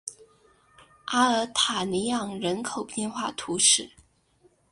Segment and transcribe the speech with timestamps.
[1.05, 3.87] 阿尔塔尼昂人口变化图示